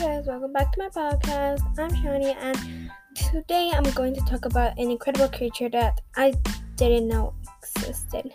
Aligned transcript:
guys, 0.00 0.26
welcome 0.26 0.52
back 0.52 0.72
to 0.72 0.78
my 0.80 0.88
podcast. 0.88 1.62
I'm 1.78 1.90
Shani, 1.90 2.34
and 2.40 2.90
today 3.14 3.70
I'm 3.72 3.84
going 3.92 4.12
to 4.14 4.20
talk 4.22 4.44
about 4.44 4.76
an 4.76 4.90
incredible 4.90 5.28
creature 5.28 5.68
that 5.68 6.00
I 6.16 6.34
didn't 6.74 7.06
know 7.06 7.32
existed. 7.62 8.32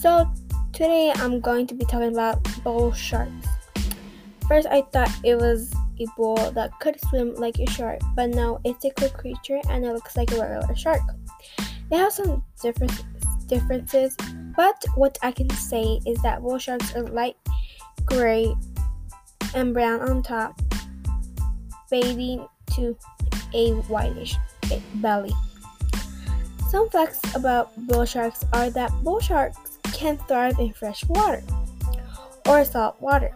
So, 0.00 0.32
today 0.72 1.12
I'm 1.14 1.40
going 1.40 1.66
to 1.66 1.74
be 1.74 1.84
talking 1.84 2.14
about 2.14 2.42
bull 2.64 2.90
sharks. 2.92 3.48
First, 4.48 4.66
I 4.68 4.82
thought 4.92 5.10
it 5.22 5.36
was 5.36 5.74
a 6.00 6.06
bull 6.16 6.50
that 6.52 6.70
could 6.80 6.98
swim 7.08 7.34
like 7.34 7.58
a 7.58 7.70
shark, 7.70 8.00
but 8.16 8.30
no, 8.30 8.58
it's 8.64 8.84
a 8.86 8.90
cool 8.92 9.10
creature 9.10 9.60
and 9.68 9.84
it 9.84 9.92
looks 9.92 10.16
like 10.16 10.32
a 10.32 10.40
regular 10.40 10.74
shark. 10.74 11.02
They 11.90 11.96
have 11.96 12.14
some 12.14 12.42
different 12.62 13.04
differences, 13.46 14.16
but 14.56 14.82
what 14.94 15.18
I 15.22 15.32
can 15.32 15.50
say 15.50 16.00
is 16.06 16.20
that 16.22 16.40
bull 16.40 16.58
sharks 16.58 16.96
are 16.96 17.02
light 17.08 17.36
gray 18.06 18.54
and 19.54 19.72
brown 19.72 20.00
on 20.00 20.22
top, 20.22 20.60
fading 21.88 22.46
to 22.74 22.96
a 23.54 23.72
whitish 23.88 24.36
belly. 24.96 25.32
Some 26.70 26.88
facts 26.88 27.20
about 27.34 27.70
bull 27.86 28.04
sharks 28.04 28.44
are 28.52 28.70
that 28.70 28.90
bull 29.02 29.20
sharks 29.20 29.78
can 29.92 30.16
thrive 30.26 30.58
in 30.58 30.72
fresh 30.72 31.04
water 31.04 31.42
or 32.48 32.64
salt 32.64 33.00
water. 33.00 33.34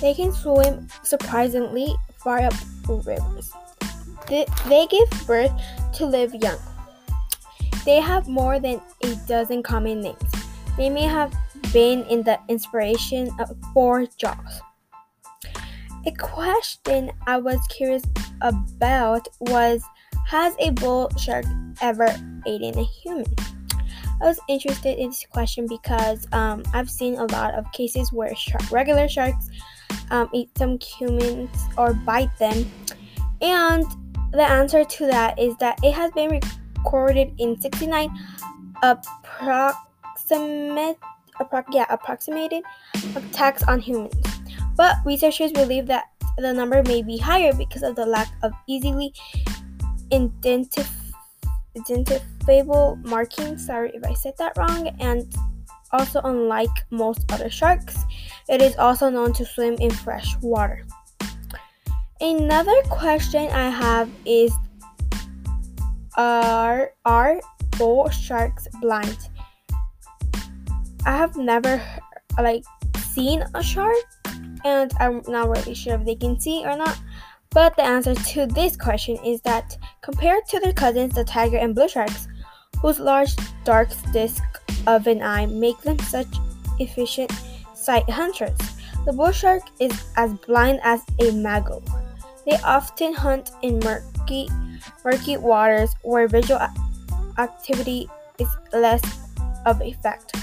They 0.00 0.14
can 0.14 0.32
swim 0.32 0.86
surprisingly 1.02 1.94
far 2.18 2.42
up 2.42 2.54
rivers. 2.86 3.52
They 4.28 4.86
give 4.86 5.26
birth 5.26 5.52
to 5.94 6.06
live 6.06 6.34
young. 6.34 6.58
They 7.84 8.00
have 8.00 8.28
more 8.28 8.60
than 8.60 8.80
a 9.02 9.14
dozen 9.26 9.62
common 9.62 10.00
names. 10.00 10.32
They 10.76 10.90
may 10.90 11.04
have 11.04 11.34
been 11.72 12.04
in 12.04 12.22
the 12.22 12.38
inspiration 12.48 13.30
for 13.72 14.06
Jaws. 14.16 14.60
A 16.06 16.12
question 16.12 17.10
I 17.26 17.36
was 17.36 17.58
curious 17.68 18.04
about 18.40 19.26
was 19.40 19.82
Has 20.26 20.54
a 20.60 20.70
bull 20.70 21.10
shark 21.18 21.44
ever 21.80 22.06
eaten 22.46 22.78
a 22.78 22.84
human? 22.84 23.34
I 24.22 24.26
was 24.26 24.38
interested 24.48 24.98
in 24.98 25.08
this 25.08 25.26
question 25.28 25.66
because 25.66 26.28
um, 26.30 26.62
I've 26.72 26.88
seen 26.88 27.16
a 27.16 27.24
lot 27.24 27.54
of 27.54 27.70
cases 27.72 28.12
where 28.12 28.34
shark, 28.36 28.70
regular 28.70 29.08
sharks 29.08 29.48
um, 30.12 30.30
eat 30.32 30.56
some 30.56 30.78
humans 30.78 31.50
or 31.76 31.92
bite 31.92 32.38
them. 32.38 32.70
And 33.40 33.84
the 34.30 34.48
answer 34.48 34.84
to 34.84 35.06
that 35.06 35.36
is 35.40 35.56
that 35.56 35.80
it 35.82 35.92
has 35.92 36.12
been 36.12 36.40
recorded 36.76 37.34
in 37.38 37.60
69 37.60 38.16
approximate, 38.84 39.78
appro- 41.40 41.64
yeah, 41.72 41.86
approximated 41.90 42.62
attacks 43.16 43.64
on 43.64 43.80
humans. 43.80 44.25
But 44.76 44.96
researchers 45.04 45.52
believe 45.52 45.86
that 45.86 46.04
the 46.38 46.52
number 46.52 46.82
may 46.82 47.02
be 47.02 47.16
higher 47.16 47.52
because 47.52 47.82
of 47.82 47.96
the 47.96 48.04
lack 48.04 48.28
of 48.42 48.52
easily 48.66 49.14
identif- 50.12 51.14
identifiable 51.76 52.98
markings. 53.02 53.66
Sorry 53.66 53.90
if 53.94 54.04
I 54.04 54.12
said 54.14 54.34
that 54.38 54.56
wrong. 54.56 54.88
And 55.00 55.32
also, 55.92 56.20
unlike 56.24 56.84
most 56.90 57.24
other 57.32 57.48
sharks, 57.48 57.96
it 58.48 58.60
is 58.60 58.76
also 58.76 59.08
known 59.08 59.32
to 59.34 59.44
swim 59.46 59.74
in 59.80 59.90
fresh 59.90 60.36
water. 60.42 60.86
Another 62.20 62.76
question 62.90 63.48
I 63.48 63.68
have 63.70 64.10
is 64.24 64.52
Are, 66.16 66.92
are 67.04 67.40
bull 67.78 68.08
sharks 68.10 68.66
blind? 68.80 69.18
I 71.04 71.16
have 71.16 71.36
never 71.36 71.80
like 72.38 72.64
seen 72.98 73.44
a 73.54 73.62
shark 73.62 73.94
and 74.64 74.92
I'm 75.00 75.22
not 75.28 75.48
really 75.48 75.74
sure 75.74 75.94
if 75.94 76.04
they 76.04 76.14
can 76.14 76.38
see 76.40 76.64
or 76.64 76.76
not. 76.76 76.98
But 77.50 77.76
the 77.76 77.84
answer 77.84 78.14
to 78.14 78.46
this 78.46 78.76
question 78.76 79.16
is 79.24 79.40
that 79.42 79.76
compared 80.02 80.46
to 80.48 80.60
their 80.60 80.72
cousins, 80.72 81.14
the 81.14 81.24
tiger 81.24 81.56
and 81.56 81.74
blue 81.74 81.88
sharks, 81.88 82.28
whose 82.80 83.00
large 83.00 83.34
dark 83.64 83.88
disc 84.12 84.42
of 84.86 85.06
an 85.06 85.22
eye 85.22 85.46
make 85.46 85.80
them 85.80 85.98
such 86.00 86.28
efficient 86.78 87.32
sight 87.74 88.08
hunters, 88.10 88.58
the 89.06 89.12
bull 89.12 89.32
shark 89.32 89.62
is 89.80 89.92
as 90.16 90.34
blind 90.46 90.80
as 90.82 91.00
a 91.20 91.30
mago. 91.30 91.82
They 92.44 92.58
often 92.64 93.14
hunt 93.14 93.50
in 93.62 93.78
murky, 93.80 94.48
murky 95.04 95.36
waters 95.36 95.94
where 96.02 96.28
visual 96.28 96.60
activity 97.38 98.08
is 98.38 98.48
less 98.72 99.02
of 99.64 99.80
a 99.80 99.92
factor. 100.02 100.40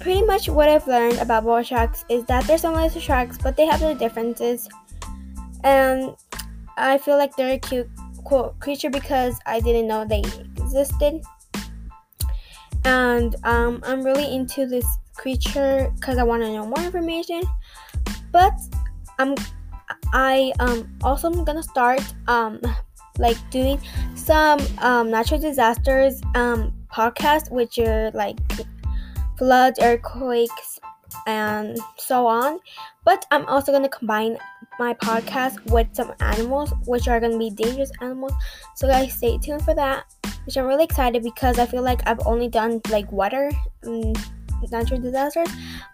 Pretty 0.00 0.22
much 0.22 0.48
what 0.48 0.68
I've 0.68 0.86
learned 0.86 1.18
about 1.18 1.44
bull 1.44 1.62
sharks 1.62 2.04
is 2.08 2.24
that 2.24 2.44
they're 2.44 2.58
similar 2.58 2.88
to 2.88 3.00
sharks, 3.00 3.38
but 3.38 3.56
they 3.56 3.66
have 3.66 3.80
their 3.80 3.94
differences. 3.94 4.68
And 5.64 6.16
I 6.76 6.98
feel 6.98 7.18
like 7.18 7.36
they're 7.36 7.54
a 7.54 7.58
cute, 7.58 7.88
cool 8.24 8.54
creature 8.58 8.90
because 8.90 9.38
I 9.46 9.60
didn't 9.60 9.86
know 9.86 10.04
they 10.04 10.22
existed. 10.56 11.22
And 12.84 13.36
um, 13.44 13.80
I'm 13.84 14.02
really 14.02 14.34
into 14.34 14.66
this 14.66 14.86
creature 15.14 15.92
because 15.96 16.18
I 16.18 16.24
want 16.24 16.42
to 16.42 16.50
know 16.52 16.66
more 16.66 16.84
information. 16.84 17.42
But 18.32 18.54
I'm, 19.18 19.34
I 20.12 20.52
um 20.58 20.90
also 21.02 21.30
am 21.30 21.44
gonna 21.44 21.62
start 21.62 22.02
um 22.28 22.60
like 23.18 23.36
doing 23.50 23.80
some 24.14 24.58
um 24.78 25.10
natural 25.10 25.40
disasters 25.40 26.20
um 26.34 26.72
podcast, 26.90 27.50
which 27.50 27.78
are 27.78 28.10
like 28.12 28.38
floods, 29.42 29.80
earthquakes, 29.82 30.78
and 31.26 31.76
so 31.98 32.28
on. 32.28 32.60
But 33.04 33.26
I'm 33.32 33.44
also 33.46 33.72
going 33.72 33.82
to 33.82 33.88
combine 33.88 34.38
my 34.78 34.94
podcast 34.94 35.58
with 35.72 35.88
some 35.92 36.12
animals, 36.20 36.72
which 36.86 37.08
are 37.08 37.18
going 37.18 37.32
to 37.32 37.38
be 37.38 37.50
dangerous 37.50 37.90
animals. 38.00 38.32
So, 38.76 38.86
guys, 38.86 39.14
stay 39.14 39.38
tuned 39.38 39.64
for 39.64 39.74
that. 39.74 40.04
Which 40.46 40.56
I'm 40.56 40.66
really 40.66 40.84
excited 40.84 41.24
because 41.24 41.58
I 41.58 41.66
feel 41.66 41.82
like 41.82 42.06
I've 42.06 42.24
only 42.24 42.48
done 42.48 42.80
like 42.90 43.10
water 43.10 43.50
and 43.82 44.16
natural 44.70 45.00
disasters, 45.00 45.48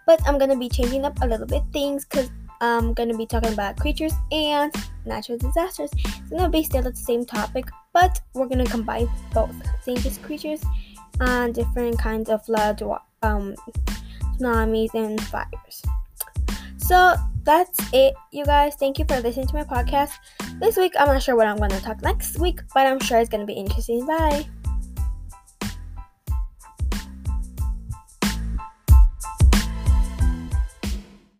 but 0.05 0.21
I'm 0.27 0.37
going 0.37 0.51
to 0.51 0.57
be 0.57 0.69
changing 0.69 1.03
up 1.03 1.17
a 1.23 1.27
little 1.27 1.47
bit 1.47 1.63
things 1.73 2.05
because 2.05 2.29
I'm 2.61 2.93
going 2.93 3.09
to 3.09 3.17
be 3.17 3.25
talking 3.25 3.53
about 3.53 3.77
creatures 3.77 4.13
and 4.31 4.71
natural 5.05 5.39
disasters. 5.39 5.89
It's 5.93 6.29
going 6.29 6.43
to 6.43 6.49
be 6.49 6.63
still 6.63 6.83
the 6.83 6.95
same 6.95 7.25
topic, 7.25 7.65
but 7.93 8.21
we're 8.33 8.47
going 8.47 8.63
to 8.63 8.69
combine 8.69 9.07
both 9.33 9.55
dangerous 9.85 10.19
creatures 10.19 10.61
and 11.19 11.53
different 11.53 11.99
kinds 11.99 12.29
of 12.29 12.45
flood, 12.45 12.81
um, 13.21 13.55
tsunamis, 14.37 14.93
and 14.93 15.21
fires. 15.21 15.83
So 16.77 17.15
that's 17.43 17.79
it, 17.93 18.13
you 18.31 18.45
guys. 18.45 18.75
Thank 18.75 18.99
you 18.99 19.05
for 19.05 19.19
listening 19.19 19.47
to 19.47 19.53
my 19.55 19.63
podcast. 19.63 20.13
This 20.59 20.77
week, 20.77 20.93
I'm 20.99 21.07
not 21.07 21.21
sure 21.21 21.35
what 21.35 21.47
I'm 21.47 21.57
going 21.57 21.71
to 21.71 21.81
talk 21.81 22.01
next 22.01 22.39
week, 22.39 22.61
but 22.73 22.85
I'm 22.85 22.99
sure 22.99 23.19
it's 23.19 23.29
going 23.29 23.41
to 23.41 23.47
be 23.47 23.53
interesting. 23.53 24.05
Bye. 24.05 24.45